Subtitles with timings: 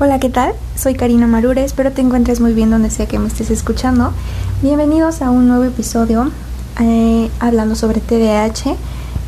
[0.00, 0.54] Hola, ¿qué tal?
[0.76, 4.12] Soy Karina Marure, espero te encuentres muy bien donde sea que me estés escuchando.
[4.62, 6.30] Bienvenidos a un nuevo episodio
[6.80, 8.76] eh, hablando sobre TDAH.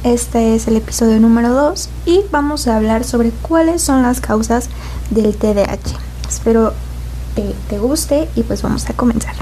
[0.04, 4.68] Este es el episodio número 2 y vamos a hablar sobre cuáles son las causas
[5.10, 5.98] del TDAH.
[6.28, 6.72] Espero
[7.34, 9.34] te, te guste y pues vamos a comenzar.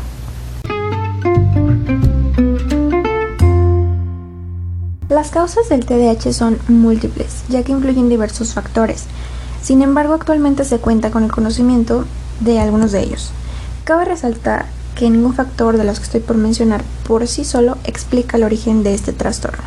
[5.11, 9.05] Las causas del TDAH son múltiples, ya que incluyen diversos factores.
[9.63, 12.05] Sin embargo, actualmente se cuenta con el conocimiento
[12.41, 13.33] de algunos de ellos.
[13.85, 18.37] Cabe resaltar que ningún factor de los que estoy por mencionar por sí solo explica
[18.37, 19.63] el origen de este trastorno.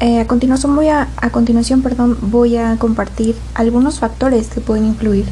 [0.00, 4.84] Eh, a continuación, voy a, a continuación perdón, voy a compartir algunos factores que pueden
[4.84, 5.24] influir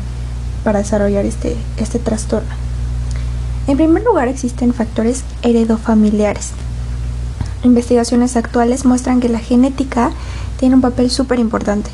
[0.63, 2.49] para desarrollar este, este trastorno.
[3.67, 6.53] En primer lugar, existen factores heredofamiliares.
[7.63, 10.13] Investigaciones actuales muestran que la genética
[10.59, 11.91] tiene un papel súper importante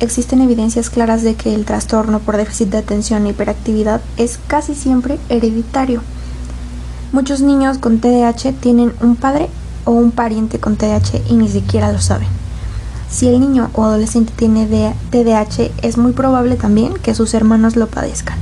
[0.00, 4.74] existen evidencias claras de que el trastorno por déficit de atención e hiperactividad es casi
[4.74, 6.02] siempre hereditario.
[7.12, 9.48] Muchos niños con TDAH tienen un padre
[9.84, 12.28] o un pariente con TDAH y ni siquiera lo saben.
[13.10, 14.66] Si el niño o adolescente tiene
[15.10, 18.38] TDAH, es muy probable también que sus hermanos lo padezcan.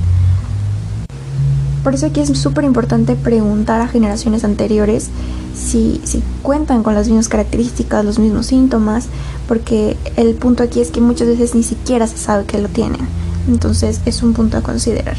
[1.83, 5.09] Por eso aquí es súper importante preguntar a generaciones anteriores
[5.53, 9.07] si, si, cuentan con las mismas características, los mismos síntomas,
[9.47, 13.01] porque el punto aquí es que muchas veces ni siquiera se sabe que lo tienen.
[13.47, 15.17] Entonces es un punto a considerar.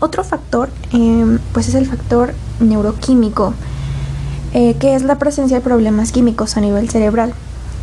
[0.00, 3.54] Otro factor, em, pues es el factor neuroquímico,
[4.54, 7.34] eh, que es la presencia de problemas químicos a nivel cerebral.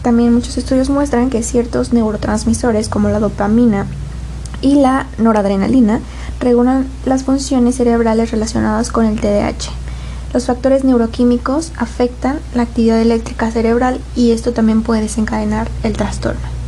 [0.02, 3.86] También muchos estudios muestran que ciertos neurotransmisores como la dopamina
[4.62, 6.02] y la noradrenalina
[6.40, 9.72] regulan las funciones cerebrales relacionadas con el TDAH.
[10.34, 16.60] Los factores neuroquímicos afectan la actividad eléctrica cerebral y esto también puede desencadenar el trastorno.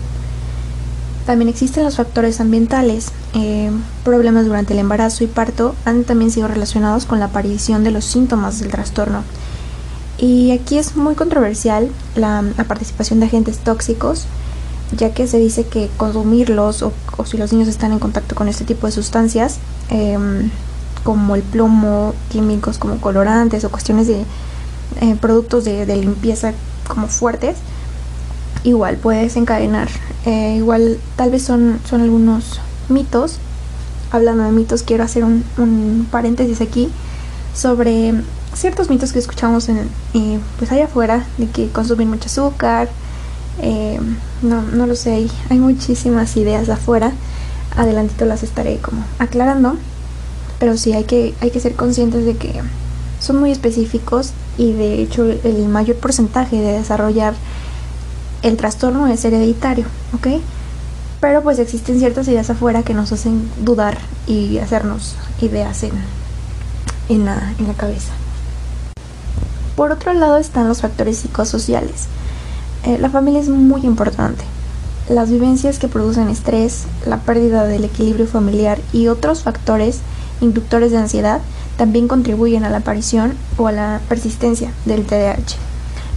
[1.25, 3.11] También existen los factores ambientales.
[3.33, 3.71] Eh,
[4.03, 8.05] problemas durante el embarazo y parto han también sido relacionados con la aparición de los
[8.05, 9.23] síntomas del trastorno.
[10.17, 14.25] Y aquí es muy controversial la, participación de agentes tóxicos,
[14.97, 16.93] ya que se dice que consumirlos o,
[17.25, 19.57] si los niños están en contacto con este tipo de sustancias,
[19.89, 20.49] em,
[21.03, 24.25] como el plomo, químicos como colorantes o cuestiones de
[25.01, 26.53] eh, productos de, limpieza
[26.87, 27.57] como fuertes,
[28.63, 29.87] igual puede desencadenar.
[30.25, 32.59] Eh, igual tal vez son, son algunos
[32.89, 33.37] mitos.
[34.11, 36.89] Hablando de mitos, quiero hacer un, paréntesis aquí
[37.55, 38.13] sobre
[38.53, 39.89] ciertos mitos que escuchamos en,
[40.59, 42.89] pues allá afuera de que consumir mucho azúcar.
[44.41, 47.11] No, no lo sé, hay muchísimas ideas afuera.
[47.75, 49.77] Adelantito las estaré como aclarando
[50.61, 52.61] pero sí hay que, hay que ser conscientes de que
[53.19, 57.33] son muy específicos y de hecho el mayor porcentaje de desarrollar
[58.43, 60.39] el trastorno es hereditario, ¿ok?
[61.19, 63.97] Pero pues existen ciertas ideas afuera que nos hacen dudar
[64.27, 65.93] y hacernos ideas en,
[67.09, 68.11] en, la, en la cabeza.
[69.75, 72.05] Por otro lado están los factores psicosociales.
[72.83, 74.43] Eh, la familia es muy importante.
[75.07, 79.99] Las vivencias que producen estrés, la pérdida del equilibrio familiar y otros factores
[80.41, 81.41] inductores de ansiedad
[81.77, 85.57] también contribuyen a la aparición o a la persistencia del TDAH.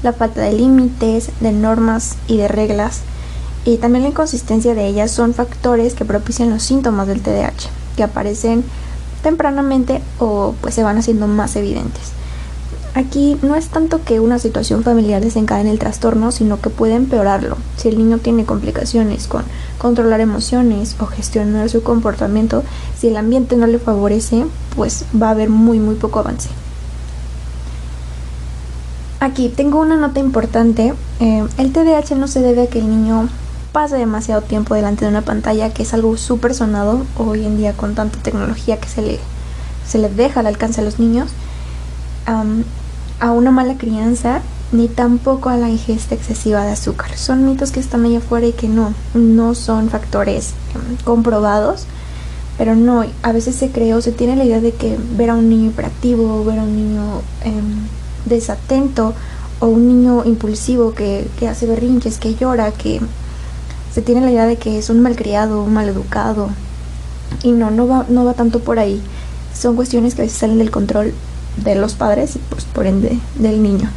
[0.03, 3.01] La falta de límites, de normas y de reglas
[3.65, 8.03] y también la inconsistencia de ellas son factores que propician los síntomas del TDAH, que
[8.03, 8.65] aparecen
[9.23, 12.13] tempranamente o pues se van haciendo más evidentes.
[12.95, 17.57] Aquí no es tanto que una situación familiar desencadene el trastorno, sino que puede empeorarlo.
[17.77, 19.43] Si el niño tiene complicaciones con
[19.79, 22.63] controlar emociones o gestionar su comportamiento,
[22.97, 24.47] si el ambiente no le favorece,
[24.77, 26.49] pues va a haber muy muy poco avance.
[29.19, 30.95] Aquí tengo una nota importante.
[31.19, 33.29] Eh, el TDAH no se debe a que el niño
[33.73, 37.73] pase demasiado tiempo delante de una pantalla, que es algo súper sonado hoy en día
[37.73, 39.19] con tanta tecnología que se le,
[39.85, 41.31] se le deja al alcance a los niños
[43.21, 44.43] a una mala crianza
[44.73, 47.17] ni tampoco a la ingesta excesiva de azúcar.
[47.17, 51.87] Son mitos que están allá afuera y que no, no son factores em, comprobados,
[52.59, 55.35] pero no, a veces se cree o se tiene la idea de que ver a
[55.35, 57.87] un niño hiperactivo, ver a un niño em,
[58.25, 59.15] desatento
[59.61, 63.01] o un niño impulsivo que, que, hace berrinches, que llora, que
[63.93, 66.49] se tiene la idea de que es un malcriado, un maleducado.
[67.43, 69.01] Y no, no va, no va tanto por ahí.
[69.57, 71.15] Son cuestiones que a veces salen del control
[71.57, 73.91] de los padres y pues por ende del niño.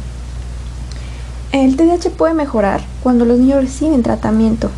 [1.52, 4.70] El TDAH puede mejorar cuando los niños reciben tratamiento,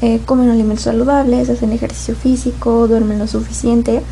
[0.00, 4.02] eh, comen alimentos saludables, hacen ejercicio físico, duermen lo suficiente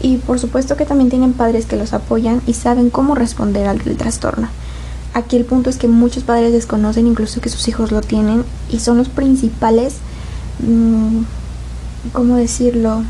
[0.00, 3.80] y por supuesto que también tienen padres que los apoyan y saben cómo responder al
[3.80, 4.48] trastorno.
[5.12, 8.80] Aquí el punto es que muchos padres desconocen incluso que sus hijos lo tienen y
[8.80, 9.96] son los principales,
[10.60, 11.22] mm,
[12.12, 13.04] ¿cómo decirlo?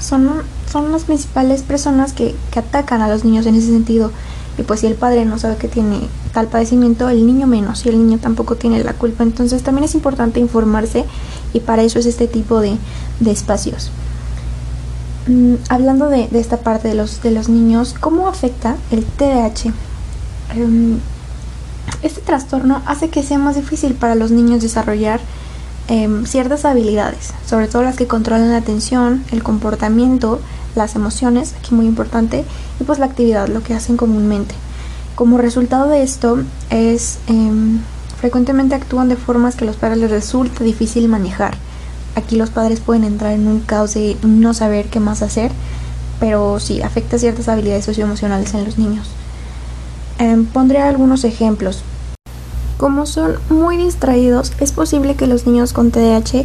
[0.00, 0.30] Son,
[0.70, 4.10] son las principales personas que, que atacan a los niños en ese sentido.
[4.58, 7.90] Y pues si el padre no sabe que tiene tal padecimiento, el niño menos, y
[7.90, 9.22] el niño tampoco tiene la culpa.
[9.22, 11.04] Entonces también es importante informarse
[11.52, 12.76] y para eso es este tipo de,
[13.20, 13.90] de espacios.
[15.26, 19.72] Mm, hablando de, de, esta parte de los, de los niños, ¿cómo afecta el TDAH?
[20.54, 20.98] Em,
[22.02, 25.20] este trastorno hace que sea más difícil para los niños desarrollar
[25.88, 30.40] em, ciertas habilidades, sobre todo las que controlan la atención, el comportamiento,
[30.74, 32.44] las emociones, aquí muy importante,
[32.80, 34.54] y pues la actividad, lo que hacen comúnmente.
[35.14, 37.80] Como resultado de esto es em,
[38.20, 41.54] frecuentemente actúan de formas que a los padres les resulta difícil manejar.
[42.14, 45.50] Aquí los padres pueden entrar en un caos de no saber qué más hacer,
[46.18, 49.08] pero sí afecta ciertas habilidades socioemocionales en los niños.
[50.18, 51.82] Eh, pondré algunos ejemplos.
[52.76, 56.44] Como son muy distraídos, es posible que los niños con TDAH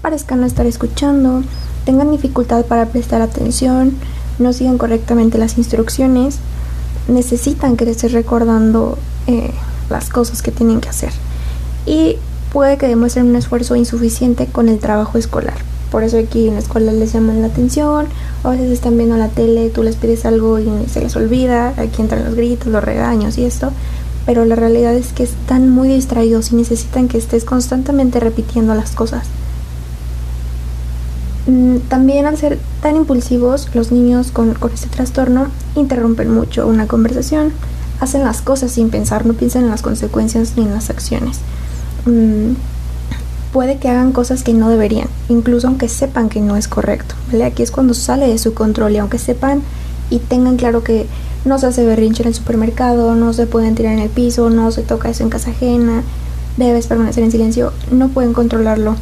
[0.00, 1.42] parezcan no estar escuchando,
[1.84, 3.94] tengan dificultad para prestar atención,
[4.38, 6.38] no sigan correctamente las instrucciones,
[7.08, 9.50] necesitan crecer recordando eh,
[9.90, 11.12] las cosas que tienen que hacer
[11.84, 12.16] y
[12.52, 15.56] puede que demuestren un esfuerzo insuficiente con el trabajo escolar.
[15.90, 18.06] Por eso aquí en la escuela les llaman la atención,
[18.42, 22.02] a veces están viendo la tele, tú les pides algo y se les olvida, aquí
[22.02, 23.70] entran los gritos, los regaños y esto,
[24.26, 28.90] pero la realidad es que están muy distraídos y necesitan que estés constantemente repitiendo las
[28.90, 29.28] cosas.
[31.46, 35.46] Mm, también al ser tan impulsivos, los niños con, este trastorno
[35.76, 37.52] interrumpen mucho una conversación,
[38.00, 41.38] hacen las cosas sin pensar, no piensan en las consecuencias ni en las acciones.
[42.04, 42.54] Mm,
[43.52, 47.14] puede que hagan cosas que no deberían, incluso aunque sepan que no es correcto.
[47.44, 49.62] Aquí es cuando sale de su control y aunque sepan
[50.10, 51.06] y tengan claro que
[51.44, 54.70] no se hace berrinche en el supermercado, no se pueden tirar en el piso, no
[54.70, 56.02] se toca eso en casa ajena,
[56.56, 58.96] debes permanecer en silencio, no pueden controlarlo.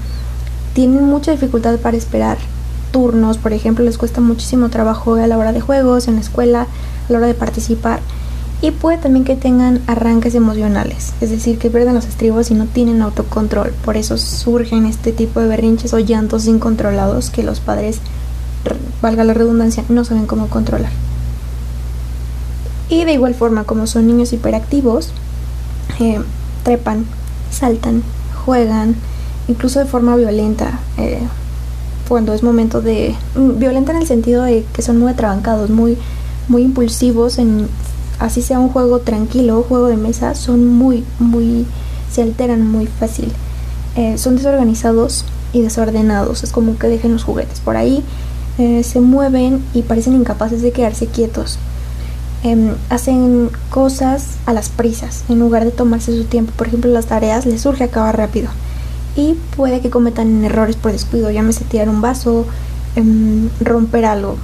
[0.74, 2.38] Tienen mucha dificultad para esperar
[2.92, 6.62] turnos, por ejemplo, les cuesta muchísimo trabajo a la hora de juegos, en la escuela,
[7.08, 8.00] a la hora de participar
[8.64, 12.64] y puede también que tengan arranques emocionales, es decir, que pierden los estribos y no
[12.64, 13.74] tienen autocontrol.
[13.84, 17.98] Por eso surgen este tipo de berrinches o llantos incontrolados que los padres,
[19.04, 20.90] valga la redundancia, no saben cómo controlar.
[22.88, 25.12] Y de igual forma, como son niños hiperactivos,
[26.00, 26.20] eh,
[26.62, 27.04] trepan,
[27.50, 28.02] saltan,
[28.46, 28.96] juegan,
[29.46, 30.80] incluso de forma violenta.
[30.96, 31.20] Eh,
[32.08, 33.14] cuando es momento de...
[33.34, 35.98] Mm, violenta en el sentido de que son muy atrabancados, muy,
[36.48, 37.68] muy impulsivos en
[38.18, 41.66] así sea un juego tranquilo, juego de mesa, son muy, muy,
[42.10, 43.30] se alteran muy fácil.
[43.96, 48.02] Eh, son desorganizados y desordenados, es como que dejen los juguetes por ahí,
[48.58, 51.58] eh, se mueven y parecen incapaces de quedarse quietos.
[52.42, 56.52] Em, hacen cosas a las prisas en lugar de tomarse su tiempo.
[56.56, 58.50] Por ejemplo, las tareas les surge acabar rápido
[59.16, 62.46] y puede que cometan errores por descuido, llámese tirar un vaso,
[62.96, 64.36] em, romper algo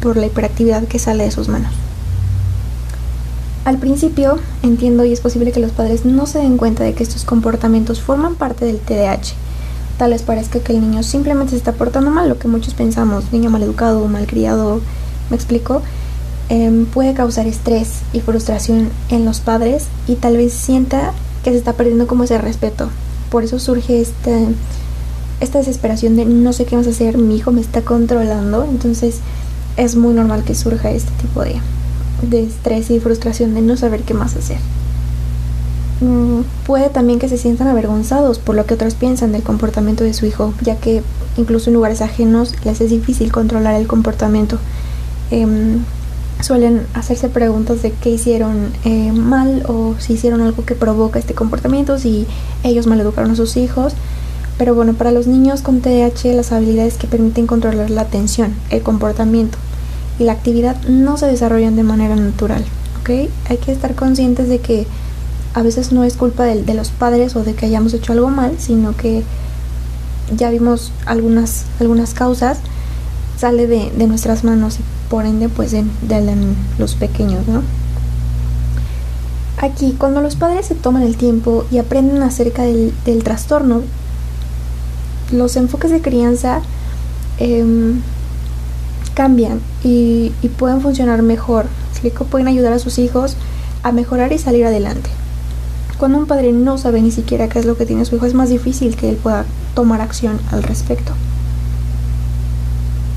[0.00, 1.72] por la hiperactividad que sale de sus manos.
[3.64, 7.02] Al principio entiendo y es posible que los padres no se den cuenta de que
[7.02, 9.34] estos comportamientos forman parte del TDAH.
[9.98, 13.32] Tal vez parezca que el niño simplemente se está portando mal, lo que muchos pensamos,
[13.32, 14.80] niño mal educado, mal criado,
[15.30, 15.82] me explico,
[16.50, 21.12] em, puede causar estrés y frustración en los padres y tal vez sienta
[21.42, 22.90] que se está perdiendo como ese respeto.
[23.30, 24.36] Por eso surge esta,
[25.40, 29.20] esta desesperación de no sé qué vas a hacer, mi hijo me está controlando, entonces
[29.78, 31.56] es muy normal que surja este tipo de,
[32.22, 34.58] de estrés y frustración de no saber qué más hacer.
[36.00, 40.12] Mm, puede también que se sientan avergonzados por lo que otros piensan del comportamiento de
[40.12, 41.02] su hijo, ya que
[41.38, 44.58] incluso en lugares ajenos les es difícil controlar el comportamiento.
[45.30, 45.80] Em,
[46.42, 51.34] suelen hacerse preguntas de qué hicieron eh, mal o si hicieron algo que provoca este
[51.34, 52.26] comportamiento, si
[52.62, 53.94] ellos maleducaron a sus hijos.
[54.58, 58.82] Pero bueno, para los niños con TDAH las habilidades que permiten controlar la atención, el
[58.82, 59.58] comportamiento,
[60.18, 62.64] y la actividad no se desarrollan de manera natural.
[63.48, 64.86] Hay que estar conscientes de que
[65.56, 68.56] a veces no es culpa de, los padres o de que hayamos hecho algo mal,
[68.58, 69.22] sino que
[70.36, 72.58] ya vimos algunas, algunas causas,
[73.38, 75.82] sale de, nuestras manos y por ende pues de,
[76.78, 77.62] los pequeños, ¿no?
[79.56, 82.92] Aquí, cuando los padres se toman el tiempo y aprenden acerca del,
[83.24, 83.80] trastorno,
[85.32, 86.60] los enfoques de crianza
[87.38, 88.02] em,
[89.14, 91.64] cambian y, pueden funcionar mejor.
[92.30, 93.36] Pueden ayudar a sus hijos
[93.82, 95.08] a mejorar y salir adelante.
[95.98, 98.34] Cuando un padre no sabe ni siquiera qué es lo que tiene su hijo, es
[98.34, 101.12] más difícil que él pueda tomar acción al respecto.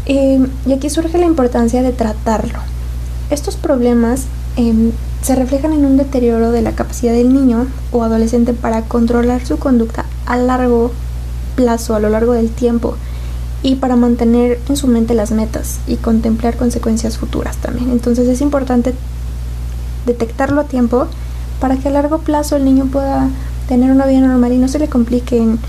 [0.05, 2.59] Em, y aquí surge la importancia de tratarlo.
[3.29, 8.53] Estos problemas em, se reflejan en un deterioro de la capacidad del niño o adolescente
[8.53, 10.91] para controlar su conducta a largo
[11.55, 12.95] plazo, a lo largo del tiempo
[13.62, 17.91] y para mantener en su mente las metas y contemplar consecuencias futuras también.
[17.91, 18.93] Entonces es importante
[20.05, 21.07] detectarlo a tiempo
[21.59, 23.29] para que a largo plazo el niño pueda
[23.67, 25.59] tener una vida normal y no se le compliquen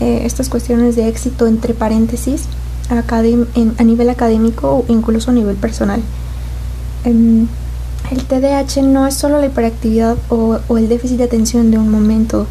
[0.00, 2.44] eh, estas cuestiones de éxito entre paréntesis
[2.88, 6.00] a nivel académico o incluso a nivel personal.
[7.04, 7.48] Em,
[8.10, 11.90] el TDAH no es solo la hiperactividad o, o el déficit de atención de un
[11.90, 12.46] momento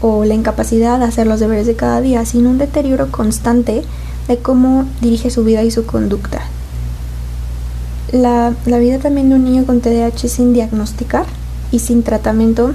[0.00, 3.82] o la incapacidad de hacer los deberes de cada día, sino un deterioro constante
[4.28, 6.42] de cómo dirige su vida y su conducta.
[8.12, 11.26] La, vida también de un niño con TDAH sin diagnosticar
[11.72, 12.72] y sin tratamiento,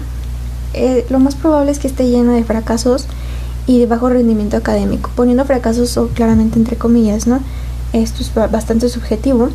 [0.74, 3.08] eh, lo más probable es que esté lleno de fracasos
[3.68, 7.40] y de bajo rendimiento académico, poniendo fracasos claramente entre comillas, ¿no?
[7.94, 9.50] Esto es bastante subjetivo,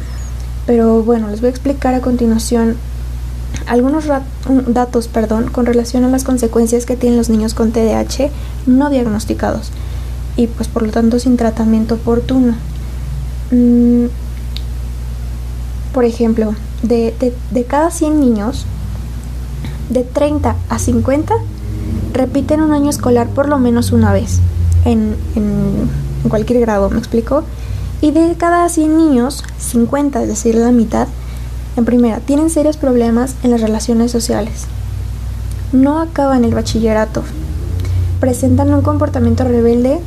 [0.66, 2.76] pero bueno, les voy a explicar a continuación
[3.66, 4.04] algunos
[4.66, 8.30] datos perdón, con relación a las consecuencias que tienen los niños con TDAH
[8.66, 9.70] no diagnosticados
[10.36, 12.54] y pues por lo tanto sin tratamiento oportuno.
[13.50, 14.06] Mm,
[15.92, 17.12] por ejemplo, de,
[17.66, 18.66] cada 100 niños,
[19.88, 21.34] de 30 a 50
[22.12, 24.40] repiten un año escolar por lo menos una vez
[24.84, 25.16] en,
[26.28, 27.44] cualquier grado, ¿me explico?
[28.00, 31.08] Y de cada 100 niños, 50, es decir, la mitad,
[31.76, 34.66] en primera, tienen serios problemas en las relaciones sociales.
[35.72, 37.22] No acaban el bachillerato.
[38.20, 40.00] Presentan un comportamiento rebelde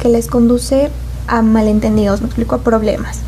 [0.00, 0.90] que les conduce
[1.26, 3.20] a malentendidos, me explico, a problemas.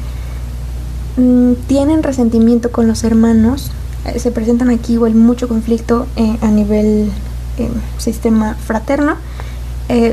[1.16, 3.72] Mm, tienen resentimiento con los hermanos,
[4.16, 7.10] se presentan aquí igual mucho conflicto eh, a nivel
[7.58, 9.16] eh, sistema fraterno,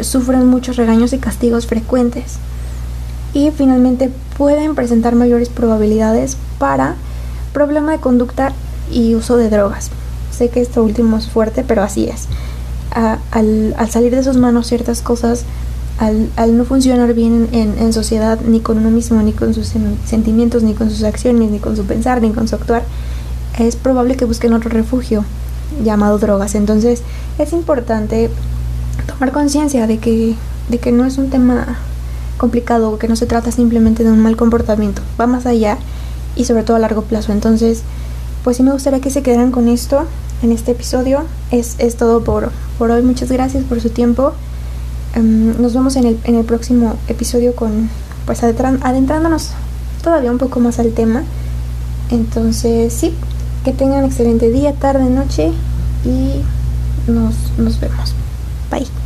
[0.03, 2.37] sufren muchos regaños y castigos frecuentes
[3.33, 6.95] y finalmente pueden presentar mayores probabilidades para
[7.51, 8.53] problema de conducta
[8.89, 9.91] y uso de drogas.
[10.31, 12.27] Sé que esto último es fuerte, pero así es.
[13.31, 15.43] al, salir de sus manos ciertas cosas
[15.97, 19.71] al, no funcionar bien en, sociedad, ni con uno mismo, ni con sus
[20.05, 22.83] sentimientos, ni con sus acciones, ni con su pensar, ni con su actuar,
[23.57, 25.23] es probable que busquen otro refugio
[25.83, 26.55] llamado drogas.
[26.55, 27.01] Entonces
[27.37, 28.29] es importante
[29.07, 30.35] tomar conciencia de que,
[30.69, 31.77] de que no es un tema
[32.37, 35.77] complicado, que no se trata simplemente de un mal comportamiento, va más allá
[36.35, 37.31] y sobre todo a largo plazo.
[37.31, 37.83] Entonces,
[38.43, 40.05] pues sí me gustaría que se quedaran con esto
[40.43, 41.23] en este episodio.
[41.51, 43.01] Es, es todo por, por hoy.
[43.01, 44.33] Muchas gracias por su tiempo.
[45.15, 47.89] Em, nos vemos en el, en el próximo episodio con,
[48.25, 49.51] pues adentrándonos
[50.03, 51.23] todavía un poco más al tema.
[52.11, 53.15] Entonces, sí,
[53.65, 55.51] que tengan excelente día, tarde, noche
[56.05, 58.13] y nos, nos vemos.
[58.69, 59.04] Bye.